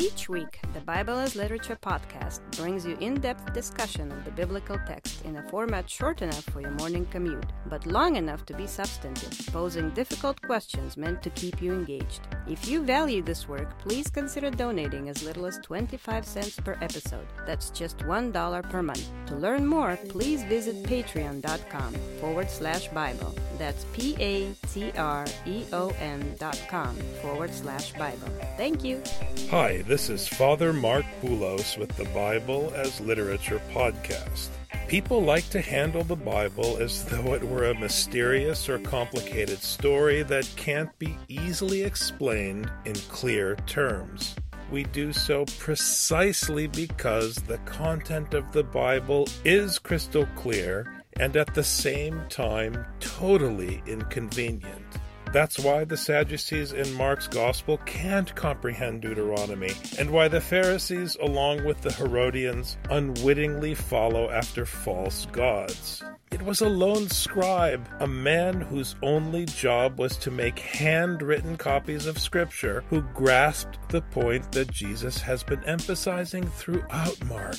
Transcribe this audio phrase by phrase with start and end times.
[0.00, 4.78] Each week, the Bible as Literature podcast brings you in depth discussion of the biblical
[4.86, 8.68] text in a format short enough for your morning commute, but long enough to be
[8.68, 12.20] substantive, posing difficult questions meant to keep you engaged.
[12.48, 17.26] If you value this work, please consider donating as little as 25 cents per episode.
[17.46, 19.06] That's just $1 per month.
[19.26, 23.34] To learn more, please visit patreon.com forward slash Bible.
[23.58, 28.28] That's P A T R E O N dot com forward slash Bible.
[28.56, 29.02] Thank you.
[29.50, 34.48] Hi, this is Father Marc Boulos with the Bible as Literature podcast.
[34.88, 40.22] People like to handle the Bible as though it were a mysterious or complicated story
[40.22, 44.34] that can't be easily explained in clear terms.
[44.70, 51.54] We do so precisely because the content of the Bible is crystal clear and at
[51.54, 54.97] the same time totally inconvenient.
[55.32, 61.64] That's why the Sadducees in Mark's Gospel can't comprehend Deuteronomy, and why the Pharisees, along
[61.64, 66.02] with the Herodians, unwittingly follow after false gods.
[66.30, 72.06] It was a lone scribe, a man whose only job was to make handwritten copies
[72.06, 77.58] of Scripture, who grasped the point that Jesus has been emphasizing throughout Mark.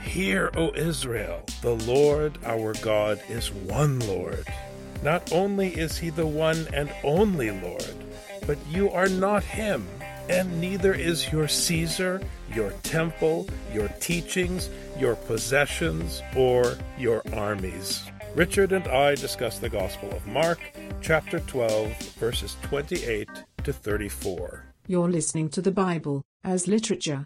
[0.00, 4.46] Hear, O Israel, the Lord our God is one Lord.
[5.02, 7.94] Not only is he the one and only Lord,
[8.46, 9.86] but you are not him,
[10.28, 12.20] and neither is your Caesar,
[12.52, 14.68] your temple, your teachings,
[14.98, 18.02] your possessions, or your armies.
[18.34, 20.58] Richard and I discuss the Gospel of Mark,
[21.00, 23.28] chapter 12, verses 28
[23.64, 24.64] to 34.
[24.86, 27.24] You're listening to the Bible as literature.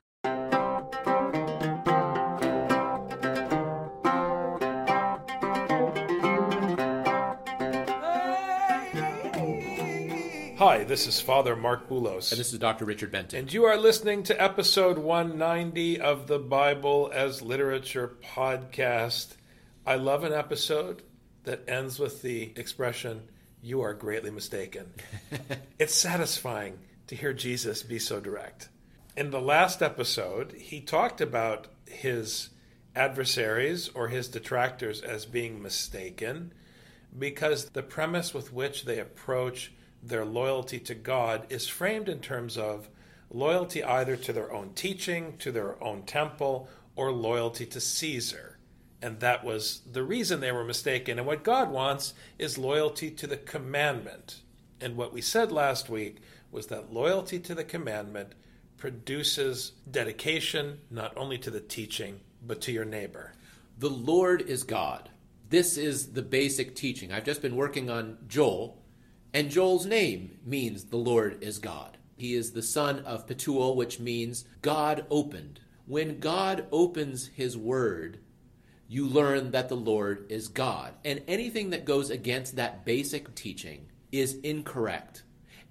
[10.64, 12.30] Hi, this is Father Marc Boulos.
[12.30, 12.84] And this is Dr.
[12.84, 13.36] Richard Benton.
[13.36, 19.34] And you are listening to episode 190 of the Bible as Literature podcast.
[19.84, 21.02] I love an episode
[21.42, 23.22] that ends with the expression,
[23.60, 24.92] You are greatly mistaken.
[25.80, 26.78] it's satisfying
[27.08, 28.68] to hear Jesus be so direct.
[29.16, 32.50] In the last episode, he talked about his
[32.94, 36.52] adversaries or his detractors as being mistaken
[37.18, 39.72] because the premise with which they approach
[40.02, 42.88] their loyalty to God is framed in terms of
[43.30, 48.58] loyalty either to their own teaching, to their own temple, or loyalty to Caesar.
[49.00, 51.18] And that was the reason they were mistaken.
[51.18, 54.42] And what God wants is loyalty to the commandment.
[54.80, 56.18] And what we said last week
[56.50, 58.34] was that loyalty to the commandment
[58.76, 63.32] produces dedication not only to the teaching, but to your neighbor.
[63.78, 65.08] The Lord is God.
[65.48, 67.12] This is the basic teaching.
[67.12, 68.81] I've just been working on Joel,
[69.34, 71.96] and Joel's name means the Lord is God.
[72.16, 75.60] He is the son of Petuel, which means God opened.
[75.86, 78.18] When God opens his word,
[78.88, 80.94] you learn that the Lord is God.
[81.04, 85.22] And anything that goes against that basic teaching is incorrect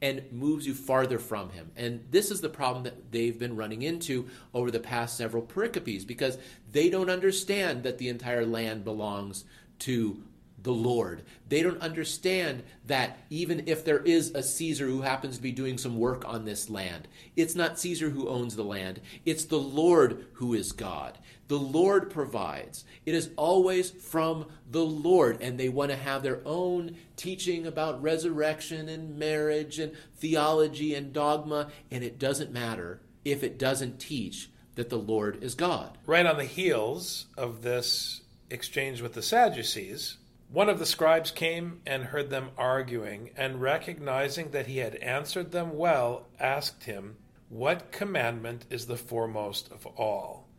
[0.02, 1.72] and moves you farther from him.
[1.76, 6.04] And this is the problem that they've been running into over the past several pericopes
[6.04, 6.40] because
[6.72, 9.46] they don't understand that the entire land belongs
[9.80, 10.24] to
[10.64, 11.24] the Lord.
[11.50, 15.78] They don't understand that even if there is a Caesar who happens to be doing
[15.78, 20.26] some work on this land, it's not Caesar who owns the land, it's the Lord
[20.34, 21.18] who is God.
[21.48, 22.86] The Lord provides.
[23.06, 28.02] It is always from the Lord, and they want to have their own teaching about
[28.02, 34.50] resurrection and marriage and theology and dogma, and it doesn't matter if it doesn't teach
[34.76, 35.98] that the Lord is God.
[36.06, 40.18] Right on the heels of this exchange with the Sadducees,
[40.52, 45.52] one of the scribes came and heard them arguing, and recognizing that he had answered
[45.52, 47.16] them well, asked him,
[47.48, 50.50] What commandment is the foremost of all?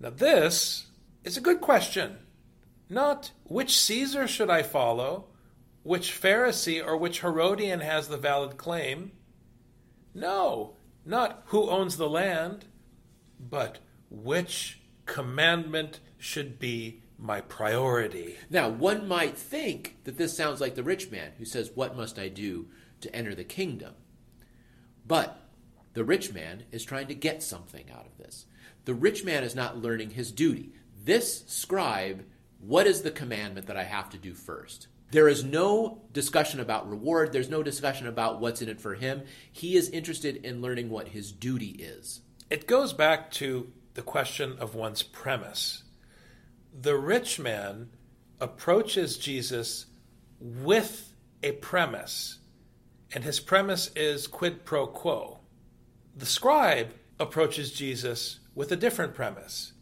[0.00, 0.86] Now, this
[1.22, 2.20] is a good question.
[2.88, 5.26] Not which Caesar should I follow,
[5.82, 9.12] which Pharisee or which Herodian has the valid claim.
[10.14, 12.64] No, not who owns the land,
[13.38, 18.36] but which commandment should be my priority.
[18.50, 22.18] Now, one might think that this sounds like the rich man who says, What must
[22.18, 22.66] I do
[23.00, 23.94] to enter the kingdom?
[25.06, 25.40] But
[25.94, 28.46] the rich man is trying to get something out of this.
[28.84, 30.72] The rich man is not learning his duty.
[31.04, 32.24] This scribe,
[32.58, 34.88] what is the commandment that I have to do first?
[35.12, 37.32] There is no discussion about reward.
[37.32, 39.22] There's no discussion about what's in it for him.
[39.52, 42.22] He is interested in learning what his duty is.
[42.50, 45.81] It goes back to the question of one's premise
[46.78, 47.90] the rich man
[48.40, 49.86] approaches Jesus
[50.40, 52.38] with a premise,
[53.14, 55.40] and his premise is quid pro quo.
[56.16, 59.72] The scribe approaches Jesus with a different premise.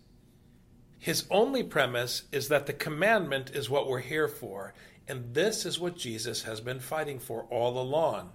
[0.99, 4.75] His only premise is that the commandment is what we're here for,
[5.09, 8.33] and this is what Jesus has been fighting for all along.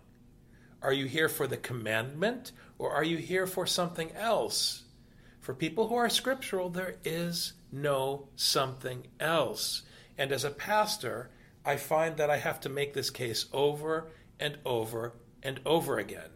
[0.81, 4.83] Are you here for the commandment, or are you here for something else?
[5.39, 9.83] For people who are scriptural, there is no something else.
[10.17, 11.29] And as a pastor,
[11.65, 14.07] I find that I have to make this case over
[14.39, 15.13] and over
[15.43, 16.29] and over again.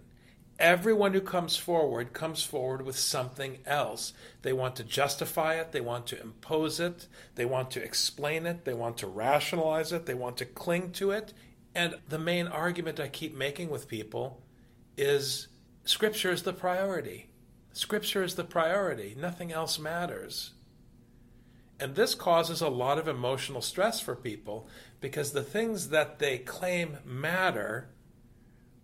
[0.59, 4.11] Everyone who comes forward comes forward with something else.
[4.41, 8.65] They want to justify it, they want to impose it, they want to explain it,
[8.65, 11.33] they want to rationalize it, they want to cling to it.
[11.73, 14.41] And the main argument I keep making with people
[14.97, 15.47] is
[15.85, 17.29] Scripture is the priority.
[17.71, 19.15] Scripture is the priority.
[19.17, 20.51] Nothing else matters.
[21.79, 24.67] And this causes a lot of emotional stress for people
[24.99, 27.89] because the things that they claim matter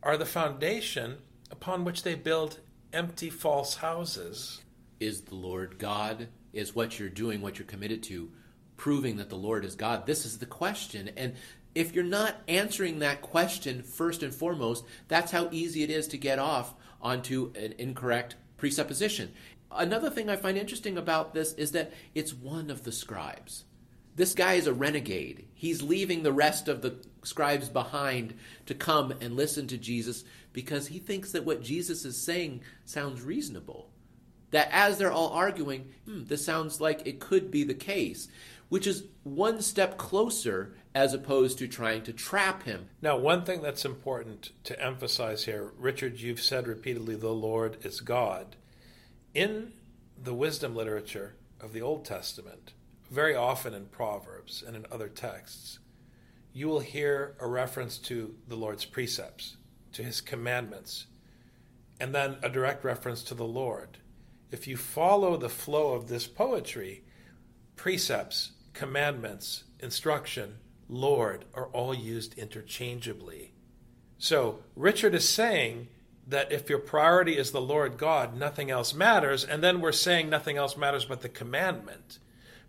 [0.01, 1.17] are the foundation
[1.51, 2.59] upon which they build
[2.93, 4.61] empty false houses.
[4.99, 6.29] Is the Lord God?
[6.53, 8.31] Is what you're doing, what you're committed to,
[8.77, 10.05] proving that the Lord is God?
[10.05, 11.09] This is the question.
[11.17, 11.33] And
[11.73, 16.17] if you're not answering that question first and foremost, that's how easy it is to
[16.17, 19.33] get off onto an incorrect presupposition.
[19.71, 23.65] Another thing I find interesting about this is that it's one of the scribes.
[24.15, 25.45] This guy is a renegade.
[25.53, 28.35] He's leaving the rest of the scribes behind
[28.65, 30.23] to come and listen to Jesus
[30.53, 33.89] because he thinks that what Jesus is saying sounds reasonable.
[34.51, 38.29] That as they're all arguing, hmm, this sounds like it could be the case,
[38.69, 42.87] which is one step closer as opposed to trying to trap him.
[43.01, 47.99] Now, one thing that's important to emphasize here, Richard, you've said repeatedly, the Lord is
[47.99, 48.55] God.
[49.35, 49.73] In
[50.17, 52.71] the wisdom literature of the Old Testament,
[53.11, 55.79] very often in Proverbs and in other texts,
[56.53, 59.57] you will hear a reference to the Lord's precepts,
[59.91, 61.07] to his commandments,
[61.99, 63.97] and then a direct reference to the Lord.
[64.51, 67.03] If you follow the flow of this poetry,
[67.75, 73.51] precepts, commandments, instruction, Lord are all used interchangeably.
[74.17, 75.89] So Richard is saying
[76.27, 80.29] that if your priority is the Lord God, nothing else matters, and then we're saying
[80.29, 82.19] nothing else matters but the commandment.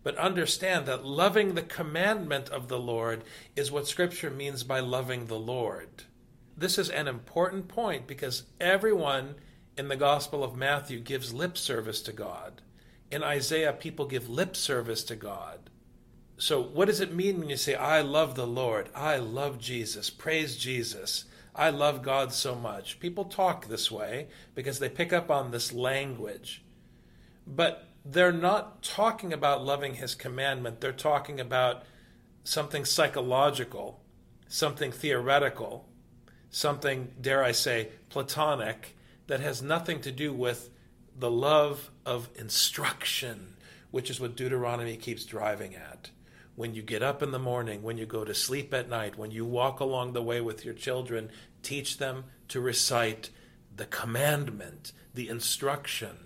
[0.03, 3.25] But understand that loving the commandment of the Lord
[3.56, 6.05] is what Scripture means by loving the Lord.
[6.56, 9.35] This is an important point because everyone
[9.76, 12.62] in the Gospel of Matthew gives lip service to God.
[13.11, 15.70] In Isaiah, people give lip service to God.
[16.38, 20.11] So, what does it mean when you say, I love the Lord, I love Jesus,
[20.11, 21.25] praise Jesus,
[21.56, 23.00] I love God so much?
[23.00, 26.62] People talk this way because they pick up on this language.
[27.47, 31.85] But they're not talking about loving His commandment, they're talking about
[32.44, 34.00] something psychological,
[34.49, 35.88] something theoretical,
[36.50, 38.94] something, dare I say, platonic,
[39.26, 40.70] that has nothing to do with
[41.19, 43.56] the love of instruction,
[43.91, 46.11] which is what Deuteronomy keeps driving at
[46.56, 49.31] when you get up in the morning, when you go to sleep at night, when
[49.31, 51.31] you walk along the way with your children,
[51.62, 53.31] teach them to recite
[53.76, 56.17] the commandment, the instruction.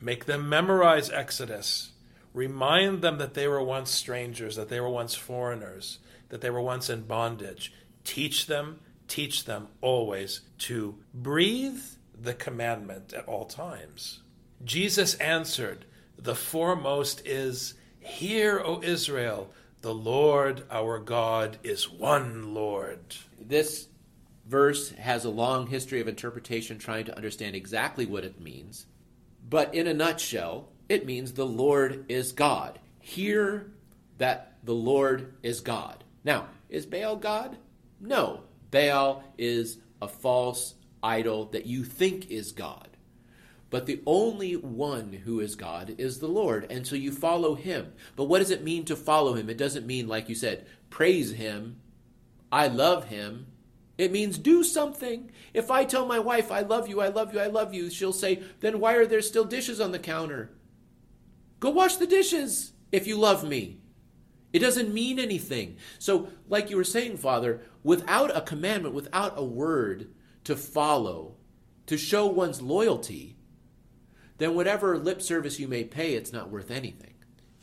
[0.00, 1.92] Make them memorize Exodus.
[2.34, 5.98] Remind them that they were once strangers, that they were once foreigners,
[6.28, 7.72] that they were once in bondage.
[8.04, 11.80] Teach them, teach them always to breathe
[12.20, 14.20] the commandment at all times.
[14.62, 15.86] Jesus answered,
[16.18, 17.74] The foremost is
[18.06, 19.50] Hear, O Israel,
[19.82, 23.00] the Lord our God is one Lord.
[23.38, 23.88] This
[24.46, 28.86] verse has a long history of interpretation trying to understand exactly what it means.
[29.50, 32.78] But in a nutshell, it means the Lord is God.
[33.00, 33.72] Hear
[34.18, 36.04] that the Lord is God.
[36.24, 37.56] Now, is Baal God?
[38.00, 38.44] No.
[38.70, 42.95] Baal is a false idol that you think is God.
[43.68, 46.66] But the only one who is God is the Lord.
[46.70, 47.92] And so you follow him.
[48.14, 49.50] But what does it mean to follow him?
[49.50, 51.80] It doesn't mean, like you said, praise him,
[52.52, 53.48] I love him.
[53.98, 55.30] It means do something.
[55.54, 58.12] If I tell my wife, I love you, I love you, I love you, she'll
[58.12, 60.50] say, then why are there still dishes on the counter?
[61.60, 63.80] Go wash the dishes if you love me.
[64.52, 65.76] It doesn't mean anything.
[65.98, 70.08] So, like you were saying, Father, without a commandment, without a word
[70.44, 71.34] to follow,
[71.86, 73.35] to show one's loyalty,
[74.38, 77.14] then whatever lip service you may pay, it's not worth anything.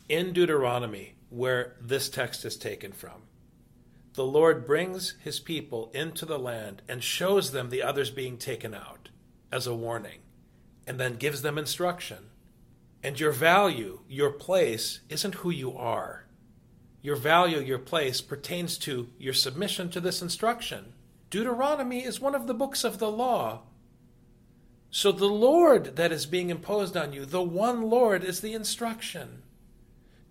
[0.09, 3.23] In Deuteronomy, where this text is taken from,
[4.13, 8.73] the Lord brings his people into the land and shows them the others being taken
[8.73, 9.09] out
[9.51, 10.19] as a warning,
[10.85, 12.29] and then gives them instruction.
[13.01, 16.25] And your value, your place, isn't who you are.
[17.01, 20.93] Your value, your place pertains to your submission to this instruction.
[21.29, 23.63] Deuteronomy is one of the books of the law
[24.95, 29.41] So the Lord that is being imposed on you, the one Lord, is the instruction.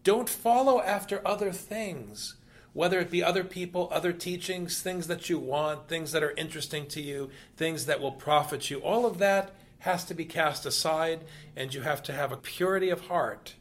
[0.05, 2.37] Don't follow after other things,
[2.73, 6.87] whether it be other people, other teachings, things that you want, things that are interesting
[6.91, 8.79] to you, things that will profit you.
[8.79, 9.51] All of that
[9.81, 11.25] has to be cast aside,
[11.57, 13.57] and you have to have a purity of heart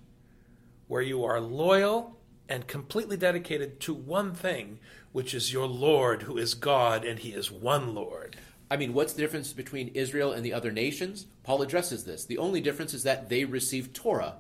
[0.88, 2.16] where you are loyal
[2.48, 4.78] and completely dedicated to one thing,
[5.14, 8.38] which is your Lord, who is God, and He is one Lord.
[8.72, 11.26] I mean, what's the difference between Israel and the other nations?
[11.44, 12.24] Paul addresses this.
[12.24, 14.36] The only difference is that they received Torah.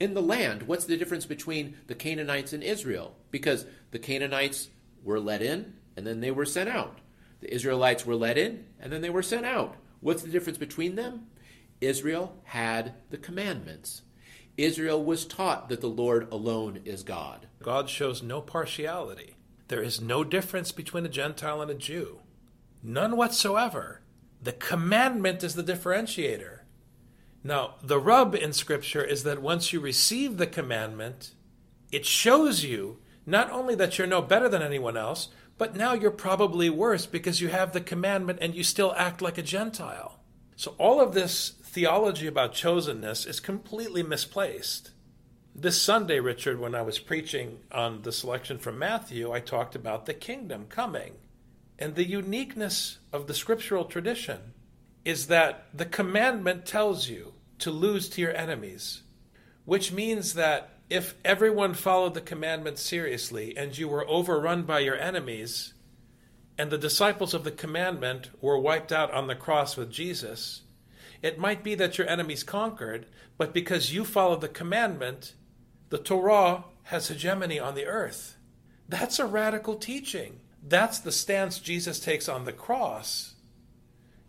[0.00, 3.14] In the land, what's the difference between the Canaanites and Israel?
[3.30, 4.68] Because the Canaanites
[5.04, 7.00] were let in and then they were sent out.
[7.40, 9.76] The Israelites were let in and then they were sent out.
[10.00, 11.26] What's the difference between them?
[11.82, 14.00] Israel had the commandments.
[14.56, 17.48] Israel was taught that the Lord alone is God.
[17.62, 19.36] God shows no partiality.
[19.68, 22.20] There is no difference between a Gentile and a Jew.
[22.88, 24.00] None whatsoever.
[24.42, 26.60] The commandment is the differentiator.
[27.44, 31.34] Now, the rub in Scripture is that once you receive the commandment,
[31.92, 35.28] it shows you not only that you're no better than anyone else,
[35.58, 39.36] but now you're probably worse because you have the commandment and you still act like
[39.36, 40.20] a Gentile.
[40.56, 44.92] So, all of this theology about chosenness is completely misplaced.
[45.54, 50.06] This Sunday, Richard, when I was preaching on the selection from Matthew, I talked about
[50.06, 51.16] the kingdom coming.
[51.78, 54.52] And the uniqueness of the scriptural tradition
[55.04, 59.02] is that the commandment tells you to lose to your enemies,
[59.64, 64.96] which means that if everyone followed the commandment seriously and you were overrun by your
[64.96, 65.74] enemies,
[66.56, 70.62] and the disciples of the commandment were wiped out on the cross with Jesus,
[71.22, 73.06] it might be that your enemies conquered,
[73.36, 75.34] but because you followed the commandment,
[75.90, 78.36] the Torah has hegemony on the earth.
[78.88, 80.40] That's a radical teaching.
[80.62, 83.34] That's the stance Jesus takes on the cross.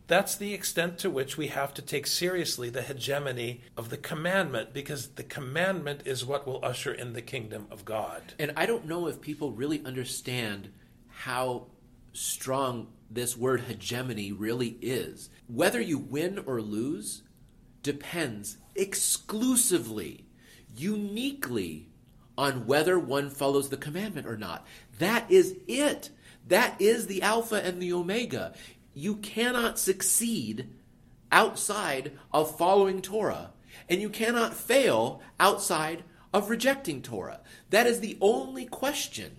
[0.08, 4.74] That's the extent to which we have to take seriously the hegemony of the commandment
[4.74, 8.34] because the commandment is what will usher in the kingdom of God.
[8.40, 10.70] And I don't know if people really understand
[11.10, 11.68] how
[12.12, 15.30] strong this word hegemony really is.
[15.48, 17.22] Whether you win or lose
[17.84, 20.26] depends exclusively,
[20.76, 21.90] uniquely
[22.38, 24.66] on whether one follows the commandment or not.
[24.98, 26.10] That is it.
[26.50, 28.54] That is the Alpha and the Omega.
[28.94, 30.70] You cannot succeed
[31.32, 33.52] outside of following Torah,
[33.88, 36.04] and you cannot fail outside
[36.34, 37.40] of rejecting Torah.
[37.70, 39.38] That is the only question.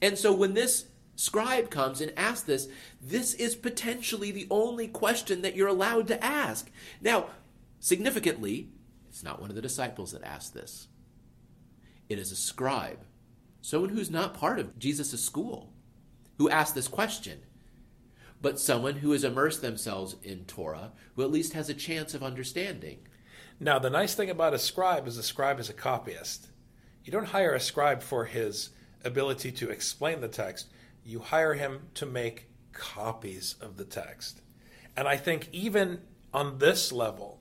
[0.00, 2.68] And so when this scribe comes and asks this,
[3.02, 6.70] this is potentially the only question that you're allowed to ask.
[7.02, 7.26] Now,
[7.80, 8.70] significantly,
[9.10, 10.88] it's not one of the disciples that asked this,
[12.08, 13.00] it is a scribe,
[13.60, 15.72] someone who's not part of Jesus' school
[16.38, 17.40] who ask this question,
[18.40, 22.22] but someone who has immersed themselves in Torah who at least has a chance of
[22.22, 22.98] understanding.
[23.58, 26.48] Now, the nice thing about a scribe is a scribe is a copyist.
[27.04, 28.70] You don't hire a scribe for his
[29.04, 30.66] ability to explain the text,
[31.04, 34.42] you hire him to make copies of the text.
[34.96, 36.00] And I think even
[36.34, 37.40] on this level,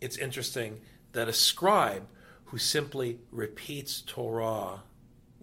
[0.00, 0.80] it's interesting
[1.12, 2.06] that a scribe
[2.46, 4.82] who simply repeats Torah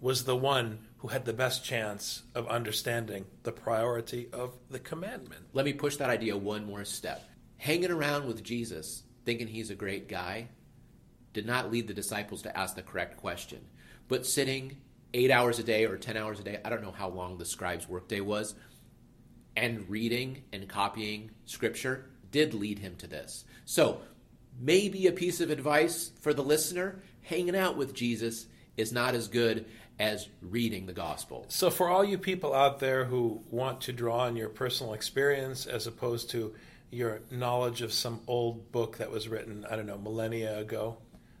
[0.04, 5.40] was the one who had the best chance of understanding the priority of the commandment.
[5.54, 7.26] Let me push that idea one more step.
[7.56, 10.48] Hanging around with Jesus, thinking he's a great guy,
[11.32, 13.60] did not lead the disciples to ask the correct question.
[14.06, 14.76] But sitting
[15.14, 17.46] eight hours a day or 10 hours a day, I don't know how long the
[17.46, 18.54] scribe's workday was,
[19.56, 23.46] and reading and copying scripture did lead him to this.
[23.64, 24.02] So,
[24.60, 29.28] maybe a piece of advice for the listener hanging out with Jesus is not as
[29.28, 29.66] good
[29.98, 31.46] as reading the gospel.
[31.48, 35.66] So, for all you people out there who want to draw on your personal experience
[35.66, 36.54] as opposed to
[36.90, 40.98] your knowledge of some old book that was written, I don't know, millennia ago,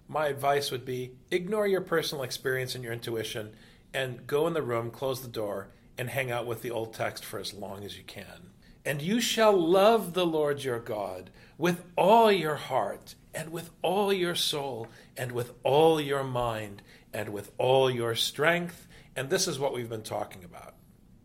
[0.08, 3.52] my advice would be ignore your personal experience and your intuition
[3.92, 7.24] and go in the room, close the door, and hang out with the old text
[7.24, 8.50] for as long as you can.
[8.84, 14.12] And you shall love the Lord your God with all your heart, and with all
[14.12, 16.82] your soul, and with all your mind,
[17.14, 18.86] and with all your strength.
[19.16, 20.74] And this is what we've been talking about.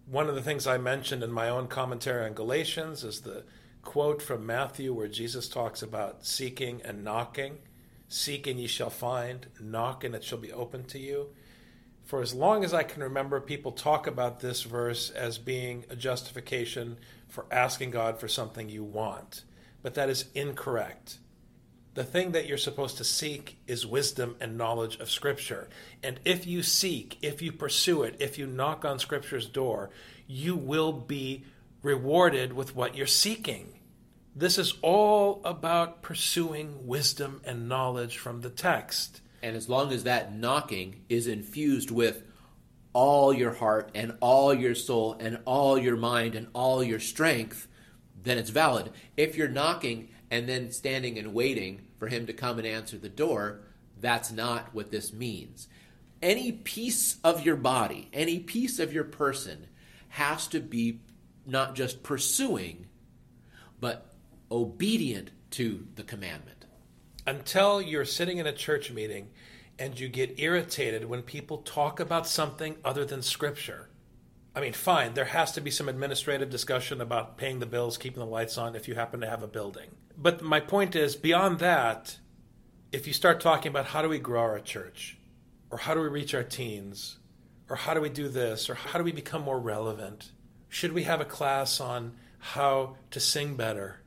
[0.05, 3.43] One of the things I mentioned in my own commentary on Galatians is the
[3.81, 7.57] quote from Matthew where Jesus talks about seeking and knocking.
[8.07, 11.27] Seek and ye shall find, knock and it shall be open to you.
[12.05, 15.95] For as long as I can remember, people talk about this verse as being a
[15.95, 19.43] justification for asking God for something you want.
[19.83, 21.19] But that is incorrect
[21.99, 25.67] the thing that you're supposed to seek is wisdom and knowledge of Scripture.
[26.01, 29.89] And if you seek, if you pursue it, if you knock on Scripture's door,
[30.25, 31.43] you will be
[31.83, 33.81] rewarded with what you're seeking.
[34.33, 39.19] This is all about pursuing wisdom and knowledge from the text.
[39.43, 42.23] And as long as that knocking is infused with
[42.93, 47.67] all your heart and all your soul and all your mind and all your strength,
[48.23, 48.89] then it's valid.
[49.17, 53.09] If you're knocking and then standing and waiting for him to come and answer the
[53.09, 53.59] door,
[53.99, 55.67] that's not what this means.
[56.21, 59.67] Any piece of your body, any piece of your person
[60.09, 61.01] has to be
[61.45, 62.87] not just pursuing,
[63.79, 64.13] but
[64.51, 66.65] obedient to the commandment.
[67.27, 69.29] Until you're sitting in a church meeting
[69.77, 73.89] and you get irritated when people talk about something other than Scripture.
[74.55, 78.19] I mean, fine, there has to be some administrative discussion about paying the bills, keeping
[78.19, 79.89] the lights on if you happen to have a building.
[80.21, 82.17] But my point is, beyond that,
[82.91, 85.17] if you start talking about how do we grow our church,
[85.71, 87.19] or how do we reach our teens,
[87.69, 90.33] or how do we do this, or how do we become more relevant,
[90.67, 94.01] should we have a class on how to sing better?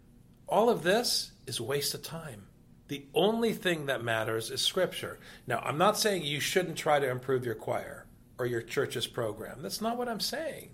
[0.46, 2.48] All of this is a waste of time.
[2.88, 5.18] The only thing that matters is Scripture.
[5.46, 9.62] Now, I'm not saying you shouldn't try to improve your choir or your church's program.
[9.62, 10.72] That's not what I'm saying.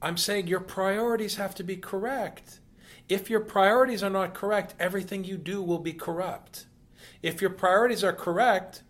[0.00, 2.60] I'm saying your priorities have to be correct.
[3.08, 6.66] If your priorities are not correct, everything you do will be corrupt.
[7.22, 8.82] If your priorities are correct,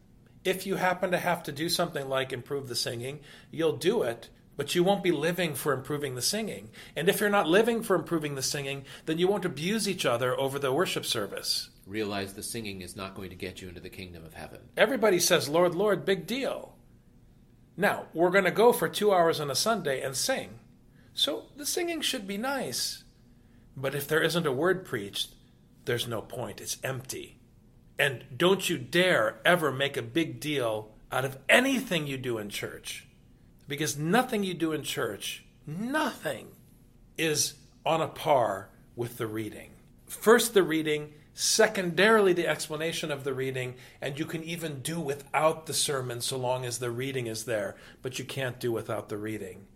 [0.44, 3.20] if you happen to have to do something like improve the singing,
[3.50, 6.70] you'll do it, but you won't be living for improving the singing.
[6.96, 10.38] And if you're not living for improving the singing, then you won't abuse each other
[10.38, 11.70] over the worship service.
[11.86, 14.60] Realize the singing is not going to get you into the kingdom of heaven.
[14.76, 16.74] Everybody says, Lord, Lord, big deal.
[17.76, 20.58] Now, we're going to go for two hours on a Sunday and sing.
[21.14, 23.04] So the singing should be nice.
[23.80, 25.34] But if there isn't a word preached,
[25.84, 26.60] there's no point.
[26.60, 27.38] It's empty.
[27.98, 32.48] And don't you dare ever make a big deal out of anything you do in
[32.48, 33.06] church.
[33.66, 36.48] Because nothing you do in church, nothing,
[37.16, 37.54] is
[37.84, 39.70] on a par with the reading.
[40.06, 45.66] First, the reading, secondarily, the explanation of the reading, and you can even do without
[45.66, 49.18] the sermon so long as the reading is there, but you can't do without the
[49.18, 49.66] reading.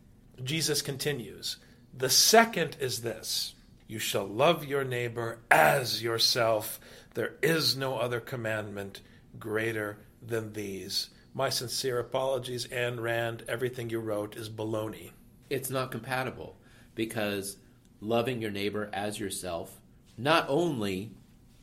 [0.43, 1.59] Jesus continues
[1.95, 3.55] The second is this
[3.87, 6.81] you shall love your neighbor as yourself.
[7.15, 9.01] There is no other commandment
[9.39, 11.11] greater than these.
[11.35, 13.45] My sincere apologies, Ayn Rand.
[13.49, 15.11] Everything you wrote is baloney.
[15.51, 16.57] It's not compatible
[16.95, 17.57] because
[18.01, 19.81] loving your neighbor as yourself
[20.17, 21.13] not only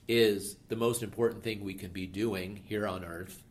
[0.08, 3.44] is the most important thing we can be doing here on earth,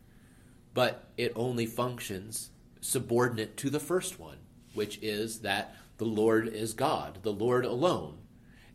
[0.73, 2.51] but it only functions
[2.81, 4.37] subordinate to the first one,
[4.73, 8.18] which is that the Lord is God, the Lord alone.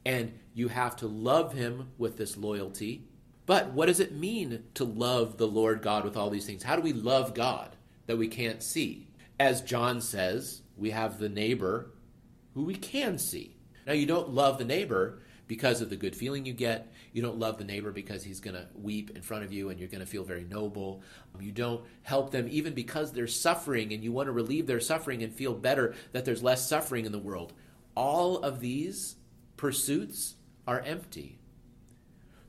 [0.05, 3.09] And you have to love him with this loyalty.
[3.47, 6.63] But what does it mean to love the Lord God with all these things?
[6.63, 9.09] How do we love God that we can't see?
[9.39, 11.91] As John says, we have the neighbor
[12.55, 13.57] who we can see.
[13.87, 16.93] Now, you don't love the neighbor because of the good feeling you get.
[17.13, 19.79] You don't love the neighbor because he's going to weep in front of you and
[19.79, 21.03] you're going to feel very noble.
[21.39, 25.23] You don't help them even because they're suffering and you want to relieve their suffering
[25.23, 27.53] and feel better that there's less suffering in the world.
[27.95, 29.17] All of these
[29.65, 30.35] pursuits
[30.67, 31.39] are empty.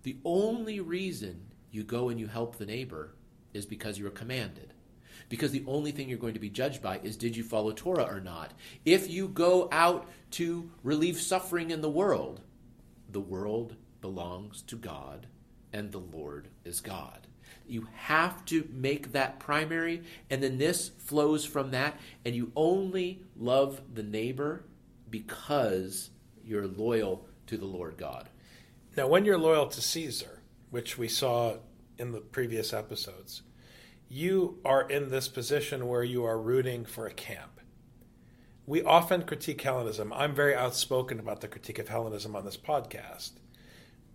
[0.03, 3.15] The only reason you go and you help the neighbor
[3.53, 4.73] is because you are commanded.
[5.29, 8.03] Because the only thing you're going to be judged by is did you follow Torah
[8.03, 8.51] or not?
[8.83, 12.41] If you go out to relieve suffering in the world,
[13.09, 15.27] the world belongs to God
[15.71, 17.27] and the Lord is God.
[17.65, 23.21] You have to make that primary, and then this flows from that, and you only
[23.37, 24.65] love the neighbor
[25.09, 26.09] because
[26.45, 28.29] you're loyal to the Lord God.
[28.95, 31.57] Now, when you're loyal to Caesar, which we saw
[31.97, 33.41] in the previous episodes,
[34.07, 37.59] you are in this position where you are rooting for a camp.
[38.67, 40.13] We often critique Hellenism.
[40.13, 43.31] I'm very outspoken about the critique of Hellenism on this podcast.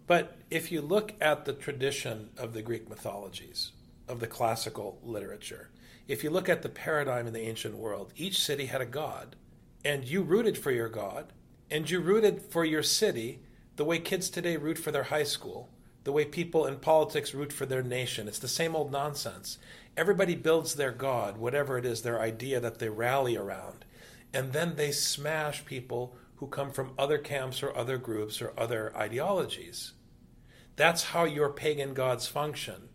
[0.07, 3.73] But if you look at the tradition of the Greek mythologies,
[4.09, 5.71] of the classical literature,
[6.09, 9.37] if you look at the paradigm in the ancient world, each city had a god,
[9.85, 11.33] and you rooted for your god,
[11.71, 13.41] and you rooted for your city
[13.77, 15.71] the way kids today root for their high school,
[16.05, 18.29] the way people in politics root for their nation.
[18.29, 19.59] It's the same old nonsense.
[19.97, 23.85] Everybody builds their God, whatever it is, their idea that they rally around.
[24.33, 28.97] And then they smash people who come from other camps or other groups or other
[28.97, 29.93] ideologies.
[30.77, 32.89] That's how your pagan gods function.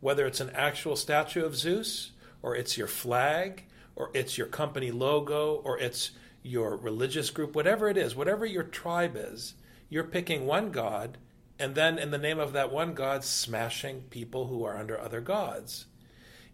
[0.00, 2.12] Whether it's an actual statue of Zeus,
[2.42, 3.64] or it's your flag,
[3.94, 8.62] or it's your company logo, or it's your religious group, whatever it is, whatever your
[8.62, 9.54] tribe is,
[9.88, 11.18] you're picking one God
[11.58, 15.20] and then, in the name of that one God, smashing people who are under other
[15.20, 15.86] gods.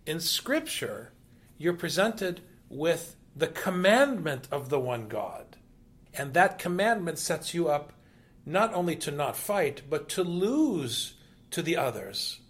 [0.07, 1.13] In Scripture,
[1.59, 5.57] you're presented with the commandment of the one God.
[6.15, 7.93] And that commandment sets you up
[8.47, 11.15] not only to not fight, but to lose
[11.51, 12.41] to the others.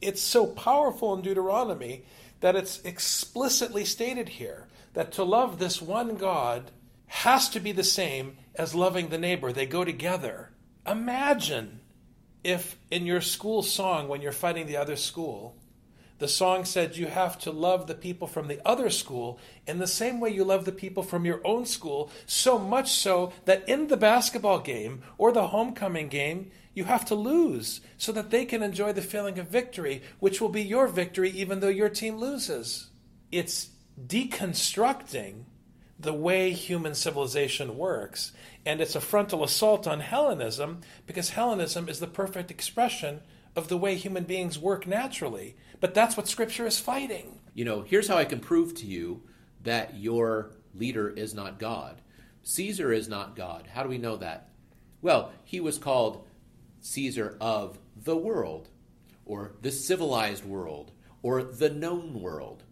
[0.00, 2.04] It's so powerful in Deuteronomy
[2.40, 6.70] that it's explicitly stated here that to love this one God
[7.06, 9.52] has to be the same as loving the neighbor.
[9.52, 10.50] They go together.
[10.86, 11.80] Imagine
[12.44, 15.56] if in your school song, when you're fighting the other school,
[16.18, 19.86] the song said you have to love the people from the other school in the
[19.86, 23.88] same way you love the people from your own school, so much so that in
[23.88, 28.62] the basketball game or the homecoming game, you have to lose so that they can
[28.62, 32.90] enjoy the feeling of victory, which will be your victory even though your team loses.
[33.30, 33.70] It's
[34.06, 35.44] deconstructing
[35.98, 38.32] the way human civilization works,
[38.64, 43.20] and it's a frontal assault on Hellenism because Hellenism is the perfect expression
[43.54, 45.56] of the way human beings work naturally.
[45.80, 47.40] But that's what Scripture is fighting.
[47.54, 49.22] You know, here's how I can prove to you
[49.62, 52.02] that your leader is not God.
[52.42, 53.66] Caesar is not God.
[53.72, 54.50] How do we know that?
[55.00, 56.26] Well, he was called
[56.80, 58.68] Caesar of the world,
[59.24, 62.62] or the civilized world, or the known world.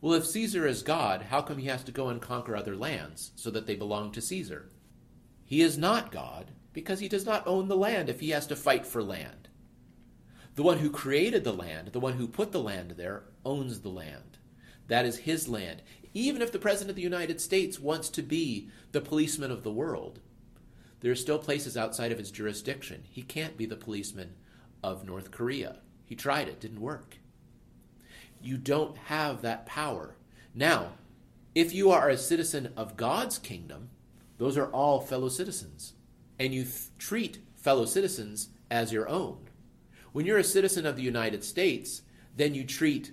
[0.00, 3.32] Well, if Caesar is God, how come he has to go and conquer other lands
[3.34, 4.68] so that they belong to Caesar?
[5.44, 8.56] He is not God because he does not own the land if he has to
[8.56, 9.48] fight for land.
[10.54, 13.88] The one who created the land, the one who put the land there, owns the
[13.88, 14.38] land.
[14.86, 15.82] That is his land.
[16.14, 19.72] Even if the President of the United States wants to be the policeman of the
[19.72, 20.20] world,
[21.00, 23.02] there are still places outside of his jurisdiction.
[23.08, 24.34] He can't be the policeman
[24.82, 25.76] of North Korea.
[26.04, 27.18] He tried it, didn't work.
[28.40, 30.16] You don't have that power.
[30.54, 30.92] Now,
[31.54, 33.90] if you are a citizen of God's kingdom,
[34.38, 35.94] those are all fellow citizens.
[36.38, 36.66] And you
[36.98, 39.38] treat fellow citizens as your own.
[40.12, 42.02] When you're a citizen of the United States,
[42.36, 43.12] then you treat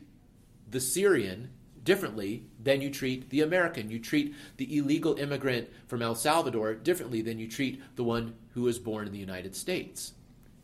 [0.69, 1.49] the Syrian
[1.83, 3.89] differently than you treat the American.
[3.89, 8.63] You treat the illegal immigrant from El Salvador differently than you treat the one who
[8.63, 10.13] was born in the United States.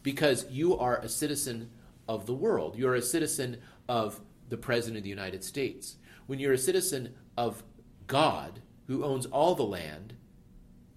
[0.04, 1.70] Because you are a citizen
[2.08, 2.76] of the world.
[2.76, 4.20] You're a citizen of
[4.52, 5.96] the President of the United States.
[6.28, 7.64] When you're a citizen of
[8.06, 8.62] God,
[8.92, 10.14] who owns all the land,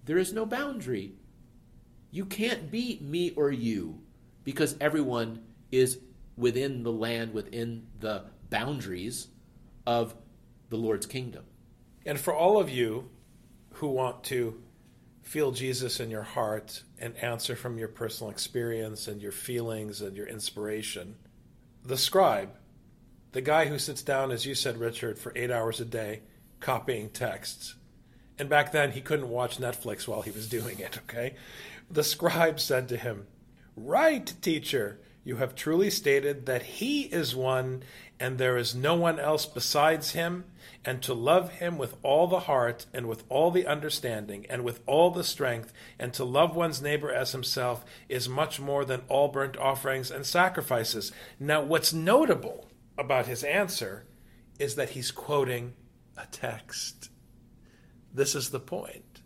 [0.03, 1.13] there is no boundary.
[2.11, 4.01] You can't be me or you
[4.43, 5.41] because everyone
[5.71, 5.99] is
[6.35, 9.29] within the land, within the boundaries
[9.87, 10.13] of
[10.69, 11.45] the Lord's kingdom.
[12.05, 13.09] And for all of you
[13.75, 14.61] who want to
[15.21, 20.17] feel Jesus in your heart and answer from your personal experience and your feelings and
[20.17, 21.15] your inspiration,
[21.83, 22.49] the scribe,
[23.35, 26.21] the guy who sits down, as you said, Richard, for eight hours a day
[26.61, 27.75] copying texts,
[28.39, 31.35] and back then he couldn't watch Netflix while he was doing it, okay?
[31.91, 33.27] The scribe said to him,
[33.75, 35.01] Right, teacher.
[35.25, 37.83] You have truly stated that he is one
[38.21, 40.45] and there is no one else besides him,
[40.85, 44.79] and to love him with all the heart and with all the understanding and with
[44.85, 49.27] all the strength, and to love one's neighbor as himself is much more than all
[49.27, 51.11] burnt offerings and sacrifices.
[51.37, 54.05] Now, what's notable about his answer
[54.59, 55.73] is that he's quoting
[56.17, 57.09] a text.
[58.13, 59.21] This is the point.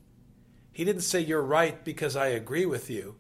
[0.72, 3.16] He didn't say, You're right because I agree with you.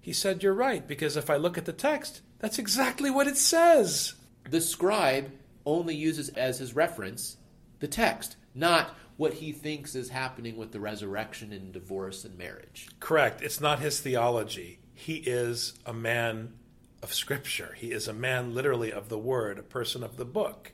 [0.00, 3.36] He said, You're right, because if I look at the text, that's exactly what it
[3.36, 4.14] says.
[4.50, 5.30] The scribe
[5.64, 7.36] only uses as his reference
[7.78, 12.88] the text, not what he thinks is happening with the resurrection and divorce and marriage.
[13.00, 13.42] Correct.
[13.42, 14.80] It's not his theology.
[14.94, 16.54] He is a man
[17.02, 17.74] of Scripture.
[17.76, 20.72] He is a man literally of the Word, a person of the book.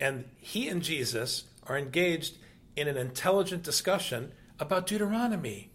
[0.00, 2.36] And he and Jesus are engaged
[2.74, 5.70] in an intelligent discussion about Deuteronomy.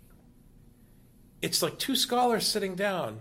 [1.42, 3.20] It's like two scholars sitting down.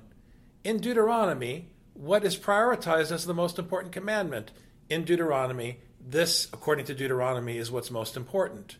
[0.65, 4.51] In Deuteronomy, what is prioritized as the most important commandment?
[4.89, 8.77] In Deuteronomy, this, according to Deuteronomy, is what's most important.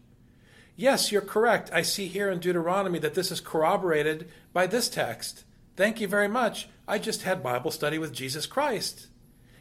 [0.75, 1.71] Yes, you're correct.
[1.73, 5.45] I see here in Deuteronomy that this is corroborated by this text.
[5.77, 6.69] Thank you very much.
[6.89, 9.09] I just had Bible study with Jesus Christ.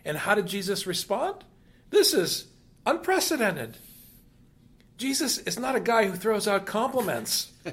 [0.04, 1.44] And how did Jesus respond?
[1.90, 2.48] This is
[2.86, 3.78] unprecedented.
[4.98, 7.52] Jesus is not a guy who throws out compliments.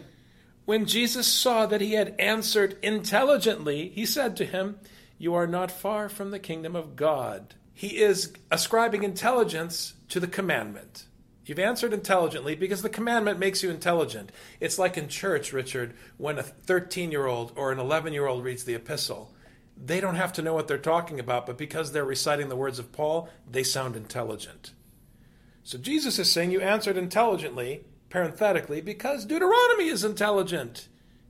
[0.64, 4.78] When Jesus saw that he had answered intelligently, he said to him,
[5.18, 7.54] You are not far from the kingdom of God.
[7.74, 11.06] He is ascribing intelligence to the commandment.
[11.44, 14.30] You've answered intelligently because the commandment makes you intelligent.
[14.60, 18.44] It's like in church, Richard, when a 13 year old or an 11 year old
[18.44, 19.34] reads the epistle.
[19.84, 22.78] They don't have to know what they're talking about, but because they're reciting the words
[22.78, 24.72] of Paul, they sound intelligent.
[25.64, 30.86] So Jesus is saying you answered intelligently parenthetically, because Deuteronomy is intelligent.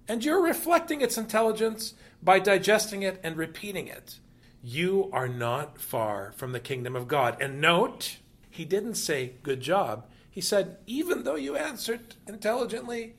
[0.09, 4.19] And you're reflecting its intelligence by digesting it and repeating it.
[4.65, 7.41] You are not far from the kingdom of God.
[7.41, 8.19] And note,
[8.51, 10.09] he didn't say, good job.
[10.29, 13.15] He said, even though you answered intelligently,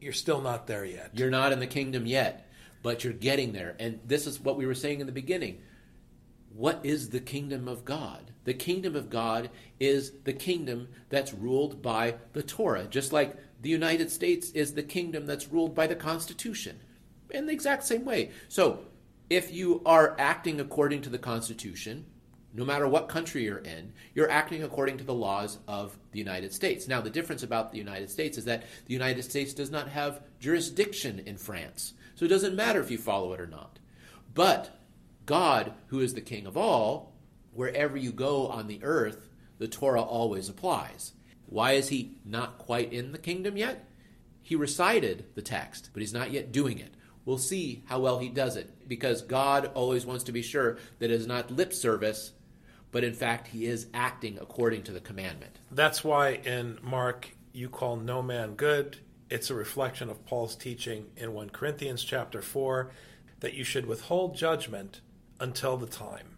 [0.00, 1.10] you're still not there yet.
[1.12, 2.48] You're not in the kingdom yet,
[2.82, 3.76] but you're getting there.
[3.78, 5.62] And this is what we were saying in the beginning.
[6.54, 8.32] What is the kingdom of God?
[8.44, 13.70] The kingdom of God is the kingdom that's ruled by the Torah, just like the
[13.70, 16.80] United States is the kingdom that's ruled by the Constitution,
[17.30, 18.30] in the exact same way.
[18.48, 18.80] So,
[19.30, 22.04] if you are acting according to the Constitution,
[22.52, 26.52] no matter what country you're in, you're acting according to the laws of the United
[26.52, 26.86] States.
[26.86, 30.20] Now, the difference about the United States is that the United States does not have
[30.38, 31.94] jurisdiction in France.
[32.14, 33.78] So it doesn't matter if you follow it or not.
[34.34, 34.78] But
[35.26, 37.12] God, who is the king of all,
[37.52, 41.12] wherever you go on the earth, the Torah always applies.
[41.46, 43.88] Why is he not quite in the kingdom yet?
[44.40, 46.94] He recited the text, but he's not yet doing it.
[47.24, 51.10] We'll see how well he does it because God always wants to be sure that
[51.10, 52.32] it is not lip service
[52.92, 55.58] but in fact he is acting according to the commandment.
[55.72, 58.98] That's why in Mark you call no man good.
[59.32, 62.90] It's a reflection of Paul's teaching in 1 Corinthians chapter 4
[63.40, 65.00] that you should withhold judgment
[65.40, 66.36] until the time.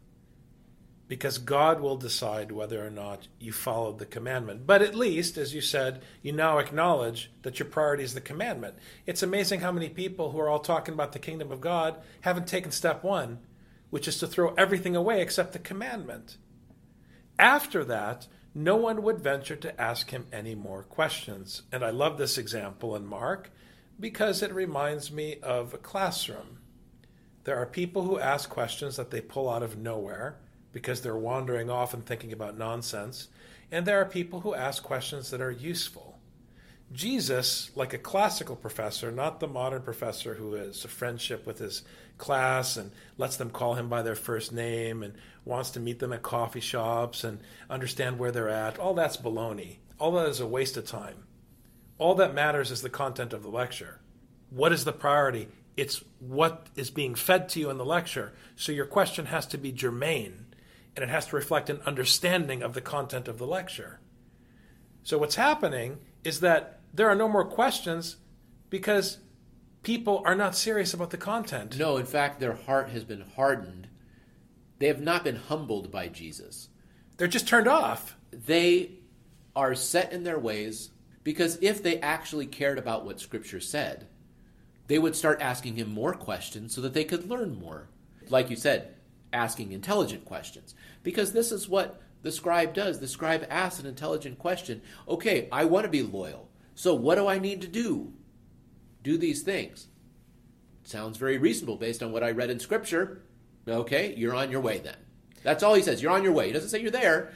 [1.08, 4.64] Because God will decide whether or not you followed the commandment.
[4.64, 8.76] But at least, as you said, you now acknowledge that your priority is the commandment.
[9.06, 12.46] It's amazing how many people who are all talking about the kingdom of God haven't
[12.46, 13.40] taken step one,
[13.90, 16.36] which is to throw everything away except the commandment.
[17.40, 21.62] After that, no one would venture to ask him any more questions.
[21.72, 23.50] And I love this example in Mark
[23.98, 26.58] because it reminds me of a classroom.
[27.44, 30.36] There are people who ask questions that they pull out of nowhere
[30.72, 33.28] because they're wandering off and thinking about nonsense.
[33.70, 36.13] And there are people who ask questions that are useful.
[36.94, 41.82] Jesus, like a classical professor, not the modern professor who has a friendship with his
[42.18, 46.12] class and lets them call him by their first name and wants to meet them
[46.12, 48.78] at coffee shops and understand where they're at.
[48.78, 49.78] All that's baloney.
[49.98, 51.24] All that is a waste of time.
[51.98, 54.00] All that matters is the content of the lecture.
[54.50, 55.48] What is the priority?
[55.76, 58.32] It's what is being fed to you in the lecture.
[58.54, 60.46] So your question has to be germane
[60.94, 63.98] and it has to reflect an understanding of the content of the lecture.
[65.02, 68.16] So what's happening is that there are no more questions
[68.70, 69.18] because
[69.82, 71.76] people are not serious about the content.
[71.78, 73.88] No, in fact, their heart has been hardened.
[74.78, 76.68] They have not been humbled by Jesus.
[77.16, 78.16] They're just turned off.
[78.30, 78.92] They
[79.56, 80.90] are set in their ways
[81.22, 84.06] because if they actually cared about what Scripture said,
[84.86, 87.88] they would start asking him more questions so that they could learn more.
[88.28, 88.94] Like you said,
[89.32, 90.74] asking intelligent questions.
[91.02, 93.00] Because this is what the scribe does.
[93.00, 96.43] The scribe asks an intelligent question Okay, I want to be loyal.
[96.74, 98.12] So what do I need to do?
[99.04, 99.86] do these things.
[100.82, 103.22] Sounds very reasonable based on what I read in Scripture.
[103.68, 104.96] Okay, you're on your way then.
[105.44, 106.02] That's all he says.
[106.02, 106.48] You're on your way.
[106.48, 107.32] He doesn't say you're there.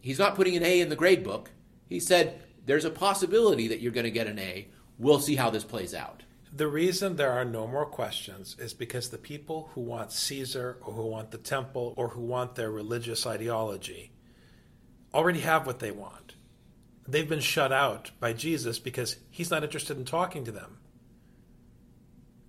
[0.00, 1.50] He's not putting an A in the grade book.
[1.88, 4.68] He said there's a possibility that you're going to get an A.
[4.98, 6.22] We'll see how this plays out.
[6.52, 10.92] The reason there are no more questions is because the people who want Caesar or
[10.92, 14.12] who want the temple or who want their religious ideology
[15.12, 16.33] already have what they want.
[17.06, 20.78] They've been shut out by Jesus because he's not interested in talking to them.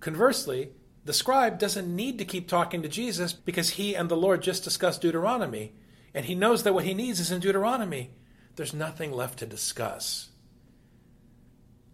[0.00, 0.70] Conversely,
[1.04, 4.64] the scribe doesn't need to keep talking to Jesus because he and the Lord just
[4.64, 5.74] discussed Deuteronomy,
[6.14, 8.10] and he knows that what he needs is in Deuteronomy.
[8.56, 10.30] There's nothing left to discuss.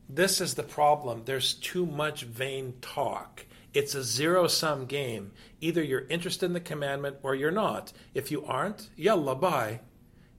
[0.08, 1.22] This is the problem.
[1.24, 3.46] There's too much vain talk.
[3.74, 5.32] It's a zero sum game.
[5.60, 7.92] Either you're interested in the commandment or you're not.
[8.14, 9.80] If you aren't, yalla, bye.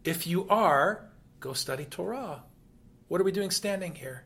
[0.04, 1.10] If you are,
[1.44, 2.42] go study Torah.
[3.10, 4.24] What are we doing standing here?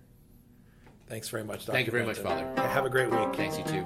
[1.09, 1.71] Thanks very much, Dr.
[1.71, 2.45] Thank you very much, Father.
[2.57, 3.35] Have a great week.
[3.35, 3.85] Thanks, you too.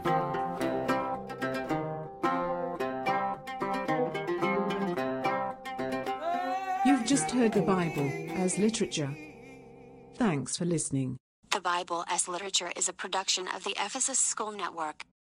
[6.86, 9.15] You've just heard the Bible as literature.
[10.15, 11.17] Thanks for listening.
[11.52, 15.04] The Bible as Literature is a production of the Ephesus School Network.